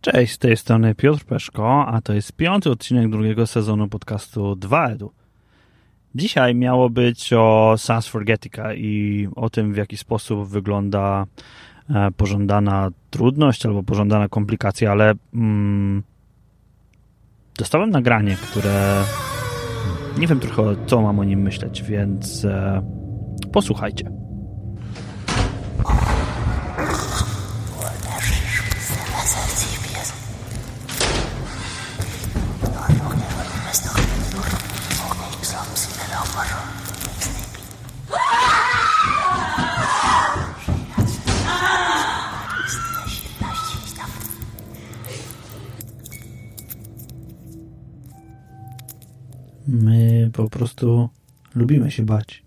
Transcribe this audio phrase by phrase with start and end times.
[0.00, 5.08] Cześć, z tej strony Piotr Peszko, a to jest piąty odcinek drugiego sezonu podcastu 2EDU.
[6.14, 11.26] Dzisiaj miało być o SAS Forgetica i o tym, w jaki sposób wygląda
[11.90, 16.02] e, pożądana trudność albo pożądana komplikacja, ale mm,
[17.58, 19.02] dostałem nagranie, które
[20.18, 22.82] nie wiem trochę, co mam o nim myśleć, więc e,
[23.52, 24.19] posłuchajcie.
[49.70, 51.08] My po prostu
[51.54, 52.42] lubimy się bać.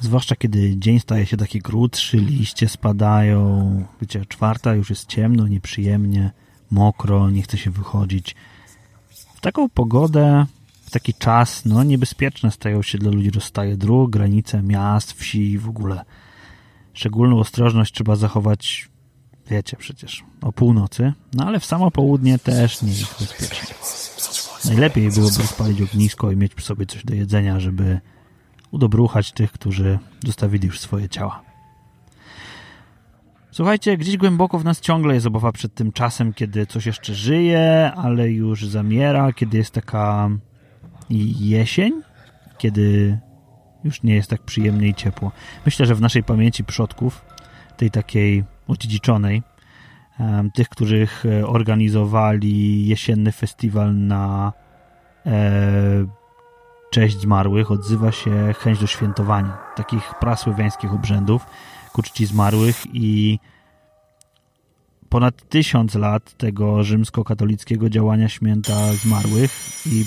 [0.00, 6.30] Zwłaszcza kiedy dzień staje się taki krótszy, liście spadają, wiecie, czwarta już jest ciemno, nieprzyjemnie,
[6.70, 8.34] mokro, nie chce się wychodzić.
[9.34, 10.46] W taką pogodę,
[10.82, 15.68] w taki czas, no niebezpieczne stają się dla ludzi rozstaje dróg, granice miast, wsi w
[15.68, 16.04] ogóle.
[16.94, 18.88] Szczególną ostrożność trzeba zachować,
[19.50, 23.74] wiecie przecież, o północy, no ale w samo południe też nie jest bezpiecznie.
[24.64, 28.00] Najlepiej byłoby spalić ognisko i mieć przy sobie coś do jedzenia, żeby
[28.70, 31.42] udobruchać tych, którzy zostawili już swoje ciała.
[33.50, 37.92] Słuchajcie, gdzieś głęboko w nas ciągle jest obawa przed tym czasem, kiedy coś jeszcze żyje,
[37.96, 40.30] ale już zamiera, kiedy jest taka
[41.40, 42.02] jesień,
[42.58, 43.18] kiedy
[43.84, 45.32] już nie jest tak przyjemnie i ciepło.
[45.66, 47.24] Myślę, że w naszej pamięci przodków,
[47.76, 49.42] tej takiej odziedziczonej,
[50.54, 54.52] tych, których e, organizowali jesienny festiwal na
[55.26, 56.06] e,
[56.90, 61.46] cześć zmarłych, odzywa się chęć do świętowania takich prasłowiańskich obrzędów
[61.92, 63.38] ku czci zmarłych i
[65.08, 69.52] ponad tysiąc lat tego rzymskokatolickiego działania święta zmarłych
[69.86, 70.04] i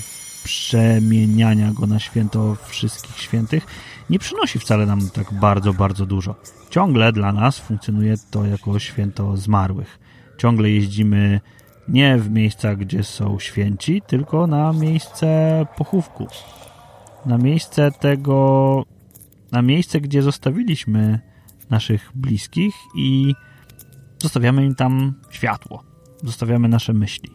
[0.48, 3.66] przemieniania go na święto wszystkich świętych
[4.10, 6.34] nie przynosi wcale nam tak bardzo, bardzo dużo.
[6.70, 9.98] Ciągle dla nas funkcjonuje to jako święto zmarłych.
[10.38, 11.40] Ciągle jeździmy
[11.88, 16.26] nie w miejsca, gdzie są święci, tylko na miejsce pochówku.
[17.26, 18.84] Na miejsce tego,
[19.52, 21.20] na miejsce, gdzie zostawiliśmy
[21.70, 23.34] naszych bliskich i
[24.22, 25.82] zostawiamy im tam światło.
[26.22, 27.30] Zostawiamy nasze myśli.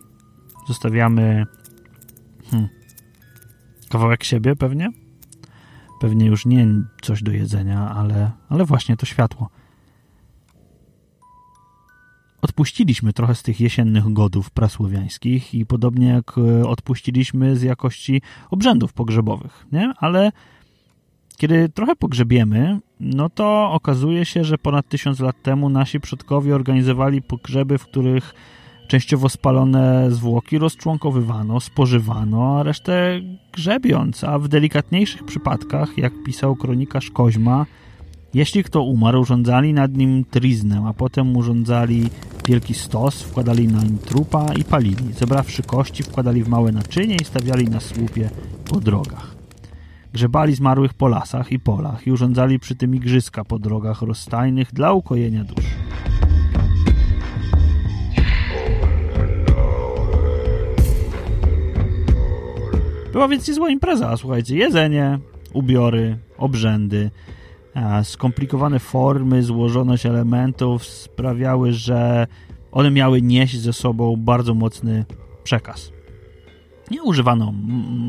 [0.68, 1.46] Zostawiamy
[2.52, 2.70] hmm,
[3.94, 4.90] kawałek siebie pewnie.
[6.00, 6.68] Pewnie już nie
[7.02, 9.50] coś do jedzenia, ale, ale właśnie to światło.
[12.42, 18.94] Odpuściliśmy trochę z tych jesiennych godów prasłowiańskich i podobnie jak e, odpuściliśmy z jakości obrzędów
[18.94, 19.94] pogrzebowych, nie?
[19.98, 20.32] Ale
[21.38, 27.22] kiedy trochę pogrzebiemy, no to okazuje się, że ponad tysiąc lat temu nasi przodkowie organizowali
[27.22, 28.34] pogrzeby, w których
[28.88, 33.22] Częściowo spalone zwłoki rozczłonkowywano, spożywano, a resztę
[33.54, 37.66] grzebiąc, a w delikatniejszych przypadkach, jak pisał kronikarz Koźma,
[38.34, 42.10] jeśli kto umarł, urządzali nad nim triznę, a potem urządzali
[42.48, 45.14] wielki stos, wkładali na nim trupa i palili.
[45.14, 48.30] Zebrawszy kości, wkładali w małe naczynie i stawiali na słupie
[48.70, 49.36] po drogach.
[50.14, 54.94] Grzebali zmarłych po lasach i polach i urządzali przy tym igrzyska po drogach rozstajnych dla
[54.94, 55.83] ukojenia dusz.
[63.14, 65.20] Była więc niezła impreza, słuchajcie, jedzenie,
[65.54, 67.12] ubiory, obrzędy,
[68.04, 72.28] skomplikowane formy, złożoność elementów sprawiały, że
[72.72, 75.06] one miały nieść ze sobą bardzo mocny
[75.44, 75.92] przekaz.
[76.92, 77.54] Nie używano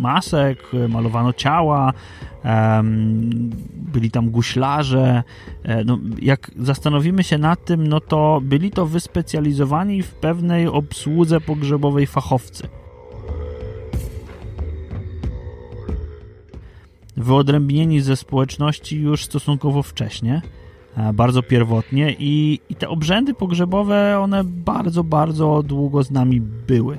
[0.00, 1.92] masek, malowano ciała,
[3.74, 5.22] byli tam guślarze.
[5.62, 11.40] E, no, jak zastanowimy się nad tym, no to byli to wyspecjalizowani w pewnej obsłudze
[11.40, 12.68] pogrzebowej fachowcy.
[17.16, 20.42] Wyodrębnieni ze społeczności już stosunkowo wcześnie,
[20.96, 26.98] e, bardzo pierwotnie i, i te obrzędy pogrzebowe, one bardzo, bardzo długo z nami były.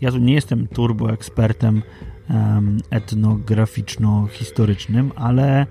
[0.00, 1.82] Ja tu nie jestem turbo ekspertem
[2.90, 5.66] etnograficzno-historycznym, ale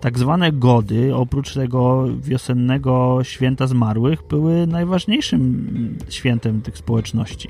[0.00, 7.48] tak zwane gody, oprócz tego wiosennego święta zmarłych, były najważniejszym świętem tych społeczności.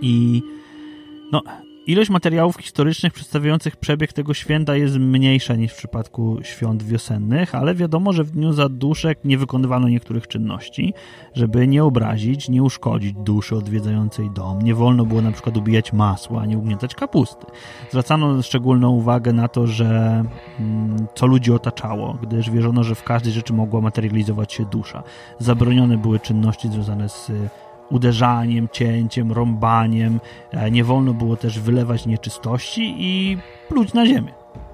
[0.00, 0.42] I
[1.32, 1.42] no,
[1.88, 7.74] Ilość materiałów historycznych przedstawiających przebieg tego święta jest mniejsza niż w przypadku świąt wiosennych, ale
[7.74, 10.94] wiadomo, że w dniu zaduszek nie wykonywano niektórych czynności,
[11.34, 14.62] żeby nie obrazić, nie uszkodzić duszy odwiedzającej dom.
[14.62, 17.46] Nie wolno było na przykład ubijać masła, nie ugniatać kapusty.
[17.90, 20.24] Zwracano szczególną uwagę na to, że
[20.60, 25.02] mm, co ludzi otaczało, gdyż wierzono, że w każdej rzeczy mogła materializować się dusza.
[25.38, 27.32] Zabronione były czynności związane z
[27.90, 30.20] uderzaniem, cięciem, rąbaniem.
[30.50, 33.38] E, nie wolno było też wylewać nieczystości i
[33.68, 34.32] pluć na ziemię.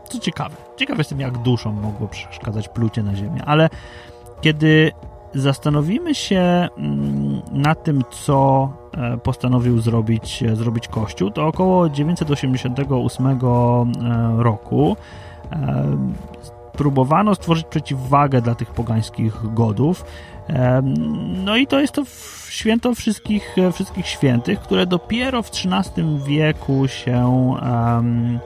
[0.08, 0.56] Co ciekawe.
[0.76, 3.68] Ciekawe jestem, jak duszom mogło przeszkadzać plucie na ziemię, ale
[4.40, 4.92] kiedy
[5.34, 13.38] zastanowimy się mm, na tym, co e, postanowił zrobić, e, zrobić Kościół, to około 988
[14.38, 14.96] roku
[16.76, 20.04] próbowano stworzyć przeciwwagę dla tych pogańskich godów.
[21.44, 22.02] No i to jest to
[22.48, 27.26] święto wszystkich, wszystkich świętych, które dopiero w XIII wieku się
[27.62, 28.38] um,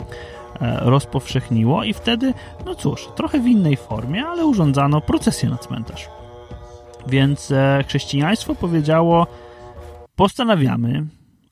[0.61, 2.35] rozpowszechniło i wtedy,
[2.67, 6.09] no cóż, trochę w innej formie, ale urządzano procesję na cmentarz.
[7.07, 9.27] Więc e, chrześcijaństwo powiedziało,
[10.17, 11.07] postanawiamy,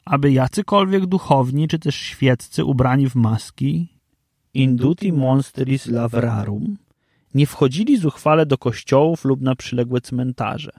[0.05, 3.96] aby jacykolwiek duchowni, czy też świeccy ubrani w maski
[4.57, 6.77] induti monstris lavrarum
[7.35, 10.73] nie wchodzili zuchwale do kościołów lub na przyległe cmentarze.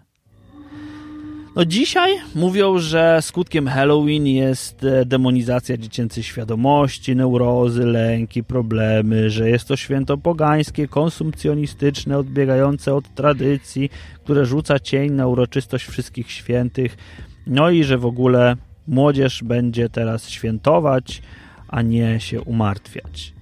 [1.56, 9.50] No dzisiaj mówią, że skutkiem Halloween jest e, demonizacja dziecięcej świadomości, neurozy, lęki, problemy, że
[9.50, 13.90] jest to święto pogańskie, konsumpcjonistyczne, odbiegające od tradycji,
[14.24, 16.98] które rzuca cień na uroczystość wszystkich świętych,
[17.48, 18.56] no i że w ogóle
[18.88, 21.22] młodzież będzie teraz świętować,
[21.68, 23.37] a nie się umartwiać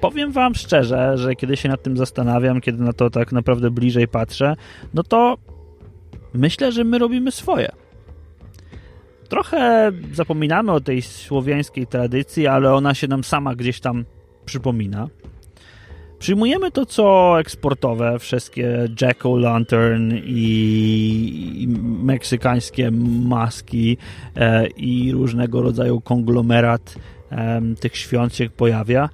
[0.00, 4.08] powiem wam szczerze, że kiedy się nad tym zastanawiam, kiedy na to tak naprawdę bliżej
[4.08, 4.56] patrzę,
[4.94, 5.38] no to
[6.34, 7.72] myślę, że my robimy swoje.
[9.28, 14.04] Trochę zapominamy o tej słowiańskiej tradycji, ale ona się nam sama gdzieś tam
[14.44, 15.08] przypomina.
[16.18, 21.68] Przyjmujemy to, co eksportowe, wszystkie Jack-o'-lantern i,
[22.02, 22.90] meksykańskie
[23.24, 23.96] maski
[24.36, 26.94] e, i różnego rodzaju konglomerat
[27.80, 29.08] tych świąt się pojawia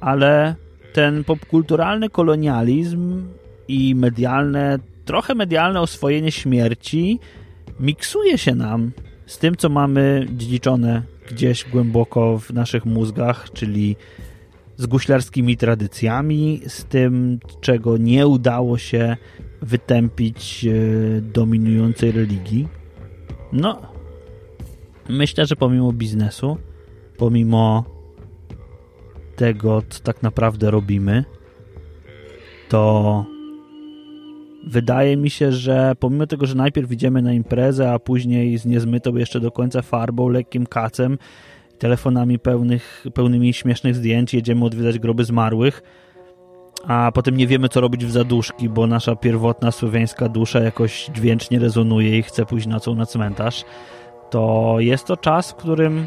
[0.00, 0.54] ale
[0.92, 3.28] ten popkulturalny kolonializm
[3.68, 7.18] i medialne, trochę medialne oswojenie śmierci
[7.80, 8.90] miksuje się nam
[9.26, 13.96] z tym, co mamy dziedziczone gdzieś głęboko w naszych mózgach, czyli
[14.76, 19.16] z guślarskimi tradycjami, z tym, czego nie udało się
[19.62, 22.68] wytępić e, dominującej religii.
[23.52, 23.82] No,
[25.08, 26.56] myślę, że pomimo biznesu,
[27.16, 27.84] pomimo
[29.40, 31.24] tego, tak naprawdę robimy,
[32.68, 33.24] to
[34.66, 39.16] wydaje mi się, że pomimo tego, że najpierw idziemy na imprezę, a później z niezmytą
[39.16, 41.18] jeszcze do końca farbą, lekkim kacem,
[41.78, 45.82] telefonami pełnych, pełnymi śmiesznych zdjęć, jedziemy odwiedzać groby zmarłych,
[46.86, 51.58] a potem nie wiemy, co robić w zaduszki, bo nasza pierwotna słowiańska dusza jakoś dźwięcznie
[51.58, 53.64] rezonuje i chce pójść nocą na cmentarz,
[54.30, 56.06] to jest to czas, w którym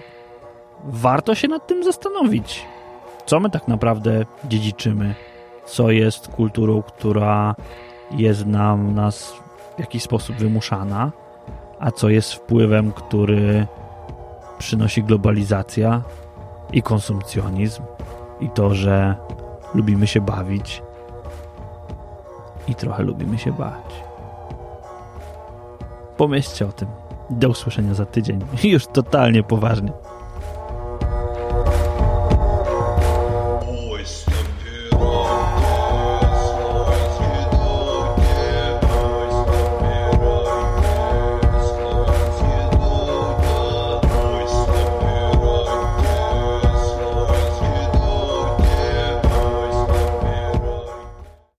[0.83, 2.73] warto się nad tym zastanowić
[3.25, 5.16] co my tak naprawdę dziedziczymy,
[5.66, 7.56] co jest kulturą, która
[8.12, 9.34] jest nam nas
[9.75, 11.12] w jakiś sposób wymuszana,
[11.80, 13.68] a co jest wpływem, który
[14.58, 16.02] przynosi globalizacja
[16.74, 17.84] i konsumpcjonizm
[18.40, 19.16] i to, że
[19.75, 20.84] lubimy się bawić
[22.68, 24.04] i trochę lubimy się bać.
[26.18, 26.88] Pomyślcie o tym.
[27.30, 28.40] Do usłyszenia za tydzień.
[28.64, 29.92] Już totalnie poważnie.